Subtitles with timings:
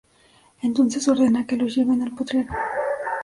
[0.63, 2.51] Entonces ordena que los lleven al potrero.